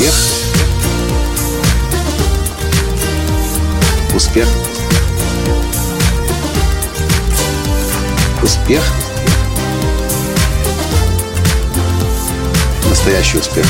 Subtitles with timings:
[0.00, 0.14] Успех.
[4.14, 4.48] Успех.
[8.42, 8.82] Успех.
[12.88, 13.66] Настоящий успех.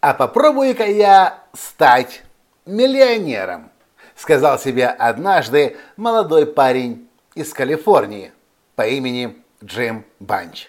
[0.00, 2.22] А попробую-ка я стать
[2.66, 3.72] миллионером,
[4.14, 8.30] сказал себе однажды молодой парень из Калифорнии
[8.76, 10.68] по имени Джим Банч.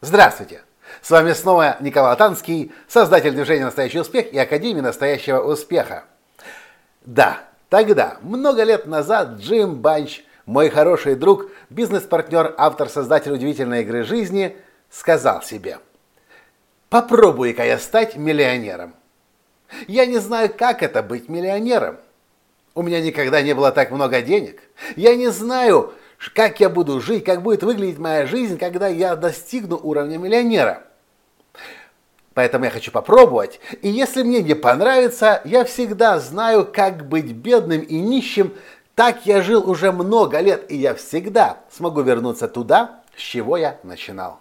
[0.00, 0.62] Здравствуйте!
[1.00, 6.04] С вами снова Николай Танский, создатель движения «Настоящий успех» и Академии настоящего успеха.
[7.04, 14.56] Да, тогда, много лет назад, Джим Банч, мой хороший друг, бизнес-партнер, автор-создатель удивительной игры жизни,
[14.90, 15.78] сказал себе,
[16.90, 18.94] попробуй-ка я стать миллионером.
[19.88, 21.96] Я не знаю, как это быть миллионером.
[22.74, 24.60] У меня никогда не было так много денег.
[24.96, 25.94] Я не знаю,
[26.30, 30.84] как я буду жить, как будет выглядеть моя жизнь, когда я достигну уровня миллионера.
[32.34, 33.60] Поэтому я хочу попробовать.
[33.82, 38.54] И если мне не понравится, я всегда знаю, как быть бедным и нищим.
[38.94, 43.78] Так я жил уже много лет, и я всегда смогу вернуться туда, с чего я
[43.82, 44.40] начинал.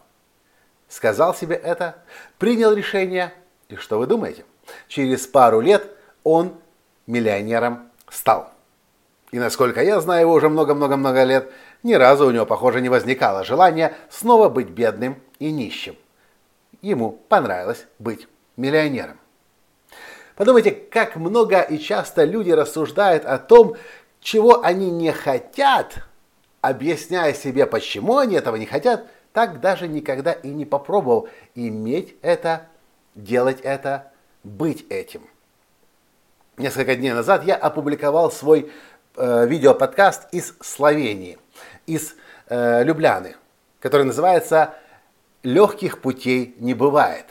[0.87, 1.95] Сказал себе это,
[2.37, 3.33] принял решение,
[3.69, 4.45] и что вы думаете?
[4.87, 5.87] Через пару лет
[6.23, 6.53] он
[7.07, 8.51] миллионером стал.
[9.31, 11.51] И насколько я знаю его уже много-много-много лет,
[11.83, 15.95] ни разу у него, похоже, не возникало желания снова быть бедным и нищим.
[16.81, 19.17] Ему понравилось быть миллионером.
[20.35, 23.75] Подумайте, как много и часто люди рассуждают о том,
[24.19, 26.03] чего они не хотят,
[26.59, 32.67] объясняя себе, почему они этого не хотят, так даже никогда и не попробовал иметь это,
[33.15, 34.11] делать это,
[34.43, 35.21] быть этим.
[36.57, 38.71] Несколько дней назад я опубликовал свой
[39.21, 41.37] э, видеоподкаст из Словении,
[41.85, 42.15] из
[42.47, 43.35] э, Любляны,
[43.79, 44.73] который называется
[45.43, 47.25] «Легких путей не бывает».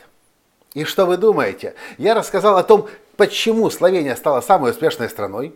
[0.73, 1.75] И что вы думаете?
[1.97, 2.87] Я рассказал о том,
[3.17, 5.53] почему Словения стала самой успешной страной.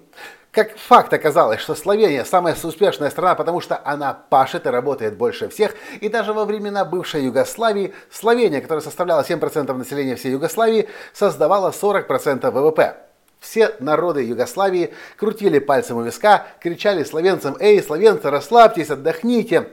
[0.51, 5.47] Как факт оказалось, что Словения самая успешная страна, потому что она пашет и работает больше
[5.47, 5.73] всех.
[6.01, 12.51] И даже во времена бывшей Югославии Словения, которая составляла 7% населения всей Югославии, создавала 40%
[12.51, 13.04] ВВП.
[13.45, 19.69] Все народы Югославии крутили пальцем у виска, кричали словенцам «Эй, словенцы, расслабьтесь, отдохните,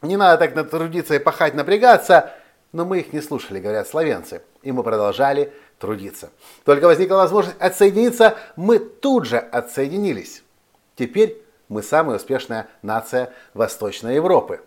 [0.00, 2.32] не надо так трудиться и пахать, напрягаться».
[2.72, 6.30] Но мы их не слушали, говорят словенцы, и мы продолжали трудиться.
[6.64, 10.42] Только возникла возможность отсоединиться, мы тут же отсоединились.
[10.96, 14.60] Теперь мы самая успешная нация Восточной Европы.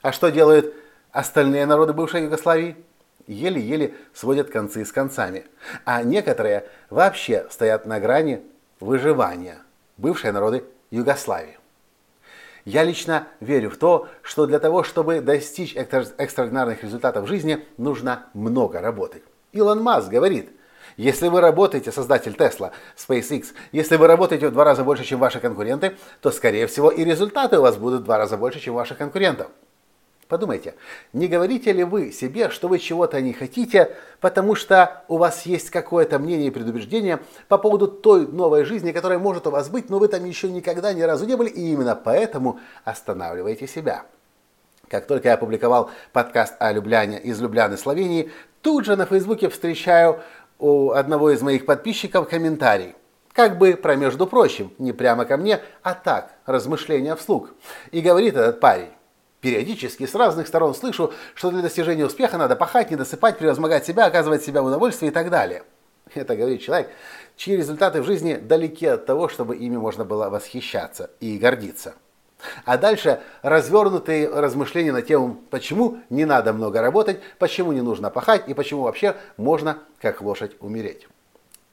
[0.00, 0.72] А что делают
[1.10, 2.76] остальные народы бывшей Югославии?
[3.26, 5.44] Еле-еле сводят концы с концами.
[5.84, 8.42] А некоторые вообще стоят на грани
[8.80, 9.58] выживания.
[9.96, 11.58] Бывшие народы Югославии.
[12.64, 17.64] Я лично верю в то, что для того, чтобы достичь экстра- экстраординарных результатов в жизни,
[17.78, 19.22] нужно много работать.
[19.52, 20.50] Илон Маск говорит,
[20.96, 25.40] если вы работаете, создатель Tesla, SpaceX, если вы работаете в два раза больше, чем ваши
[25.40, 28.78] конкуренты, то, скорее всего, и результаты у вас будут в два раза больше, чем у
[28.78, 29.48] ваших конкурентов.
[30.28, 30.74] Подумайте,
[31.12, 35.70] не говорите ли вы себе, что вы чего-то не хотите, потому что у вас есть
[35.70, 40.00] какое-то мнение и предубеждение по поводу той новой жизни, которая может у вас быть, но
[40.00, 44.02] вы там еще никогда ни разу не были, и именно поэтому останавливаете себя.
[44.88, 48.32] Как только я опубликовал подкаст о Любляне из Любляны, Словении,
[48.62, 50.20] тут же на Фейсбуке встречаю
[50.58, 52.94] у одного из моих подписчиков комментарий.
[53.32, 57.50] Как бы про между прочим, не прямо ко мне, а так, размышления вслух.
[57.92, 58.90] И говорит этот парень.
[59.40, 64.06] Периодически с разных сторон слышу, что для достижения успеха надо пахать, не досыпать, превозмогать себя,
[64.06, 65.62] оказывать себя в удовольствии и так далее.
[66.14, 66.90] Это говорит человек,
[67.36, 71.94] чьи результаты в жизни далеки от того, чтобы ими можно было восхищаться и гордиться.
[72.64, 78.48] А дальше развернутые размышления на тему, почему не надо много работать, почему не нужно пахать
[78.48, 81.08] и почему вообще можно как лошадь умереть.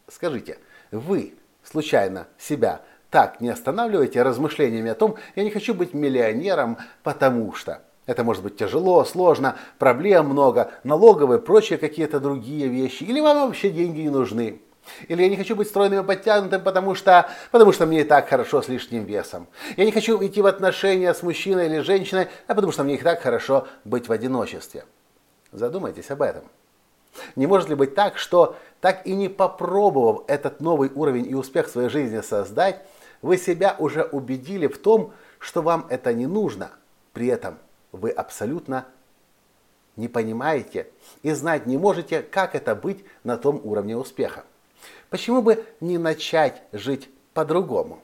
[0.07, 0.57] Скажите,
[0.91, 2.81] вы случайно себя
[3.13, 7.83] так не останавливайте размышлениями о том, я не хочу быть миллионером, потому что.
[8.07, 13.04] Это может быть тяжело, сложно, проблем много, налоговые, прочие какие-то другие вещи.
[13.04, 14.62] Или вам вообще деньги не нужны.
[15.07, 18.27] Или я не хочу быть стройным и подтянутым, потому что, потому что мне и так
[18.27, 19.48] хорошо с лишним весом.
[19.77, 22.98] Я не хочу идти в отношения с мужчиной или женщиной, а потому что мне и
[22.98, 24.86] так хорошо быть в одиночестве.
[25.51, 26.45] Задумайтесь об этом.
[27.36, 31.68] Не может ли быть так, что так и не попробовав этот новый уровень и успех
[31.68, 32.81] в своей жизни создать,
[33.24, 36.72] вы себя уже убедили в том, что вам это не нужно.
[37.14, 37.58] При этом
[37.92, 38.86] вы абсолютно
[39.96, 40.88] не понимаете
[41.22, 44.44] и знать не можете, как это быть на том уровне успеха.
[45.10, 48.02] Почему бы не начать жить по-другому?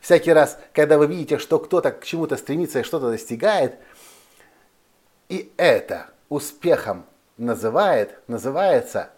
[0.00, 3.78] Всякий раз, когда вы видите, что кто-то к чему-то стремится и что-то достигает,
[5.28, 7.06] и это успехом
[7.38, 9.10] называет, называется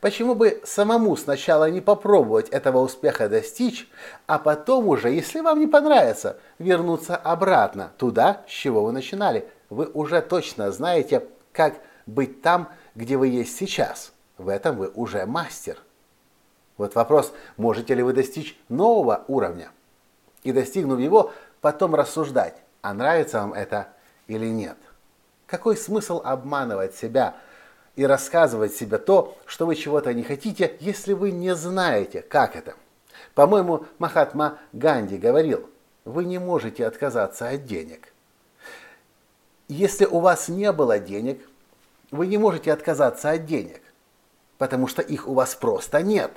[0.00, 3.88] Почему бы самому сначала не попробовать этого успеха достичь,
[4.26, 9.48] а потом уже, если вам не понравится, вернуться обратно туда, с чего вы начинали.
[9.68, 11.74] Вы уже точно знаете, как
[12.06, 14.12] быть там, где вы есть сейчас.
[14.38, 15.78] В этом вы уже мастер.
[16.76, 19.70] Вот вопрос, можете ли вы достичь нового уровня?
[20.42, 23.88] И достигнув его, потом рассуждать, а нравится вам это
[24.28, 24.76] или нет.
[25.46, 27.34] Какой смысл обманывать себя
[28.00, 32.72] и рассказывать себе то, что вы чего-то не хотите, если вы не знаете, как это?
[33.34, 35.68] По-моему, Махатма Ганди говорил,
[36.06, 38.14] вы не можете отказаться от денег.
[39.68, 41.46] Если у вас не было денег,
[42.10, 43.82] вы не можете отказаться от денег,
[44.56, 46.30] потому что их у вас просто нет.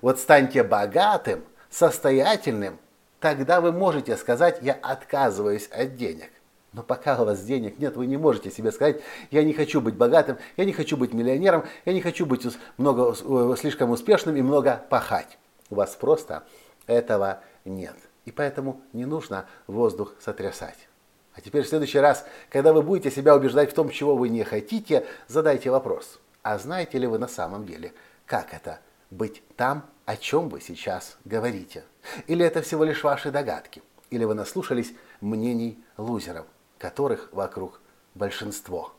[0.00, 2.78] Вот станьте богатым, состоятельным,
[3.20, 6.30] тогда вы можете сказать, я отказываюсь от денег.
[6.72, 9.94] Но пока у вас денег нет, вы не можете себе сказать, я не хочу быть
[9.94, 12.46] богатым, я не хочу быть миллионером, я не хочу быть
[12.78, 15.38] много, э, слишком успешным и много пахать.
[15.68, 16.44] У вас просто
[16.86, 17.96] этого нет.
[18.24, 20.88] И поэтому не нужно воздух сотрясать.
[21.34, 24.44] А теперь в следующий раз, когда вы будете себя убеждать в том, чего вы не
[24.44, 26.20] хотите, задайте вопрос.
[26.42, 27.92] А знаете ли вы на самом деле,
[28.26, 28.80] как это
[29.10, 31.84] быть там, о чем вы сейчас говорите?
[32.26, 33.82] Или это всего лишь ваши догадки?
[34.10, 36.46] Или вы наслушались мнений лузеров,
[36.82, 37.80] которых вокруг
[38.14, 38.92] большинство?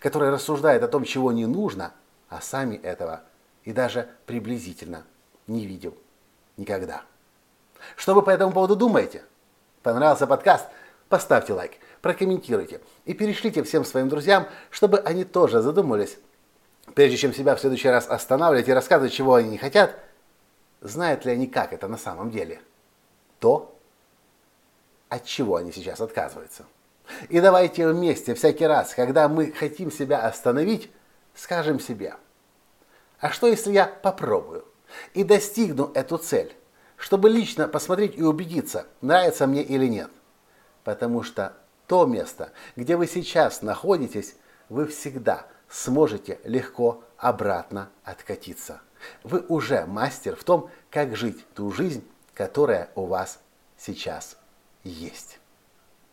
[0.00, 1.92] Которые рассуждают о том, чего не нужно,
[2.28, 3.20] а сами этого
[3.62, 5.04] и даже приблизительно
[5.46, 5.94] не видел
[6.56, 7.02] никогда.
[7.94, 9.22] Что вы по этому поводу думаете?
[9.82, 10.66] Понравился подкаст?
[11.10, 16.18] Поставьте лайк, прокомментируйте и перешлите всем своим друзьям, чтобы они тоже задумались,
[16.94, 19.94] прежде чем себя в следующий раз останавливать и рассказывать, чего они не хотят,
[20.80, 22.60] знают ли они, как это на самом деле.
[23.38, 23.76] То,
[25.10, 26.64] от чего они сейчас отказываются.
[27.28, 30.90] И давайте вместе всякий раз, когда мы хотим себя остановить,
[31.34, 32.14] скажем себе,
[33.20, 34.64] а что если я попробую
[35.14, 36.54] и достигну эту цель,
[36.96, 40.10] чтобы лично посмотреть и убедиться, нравится мне или нет.
[40.84, 41.54] Потому что
[41.86, 44.36] то место, где вы сейчас находитесь,
[44.68, 48.80] вы всегда сможете легко обратно откатиться.
[49.22, 53.40] Вы уже мастер в том, как жить ту жизнь, которая у вас
[53.78, 54.36] сейчас
[54.84, 55.38] есть.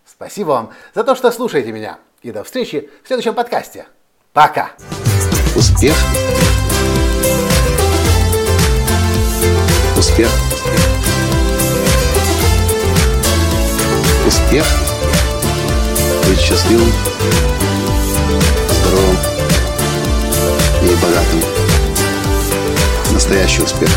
[0.05, 1.99] Спасибо вам за то, что слушаете меня.
[2.21, 3.87] И до встречи в следующем подкасте.
[4.33, 4.71] Пока!
[5.55, 5.95] Успех!
[9.97, 10.29] Успех!
[14.25, 14.65] Успех!
[16.27, 16.91] Быть счастливым,
[18.71, 19.17] здоровым
[20.81, 21.41] и богатым.
[23.13, 23.89] Настоящий успех!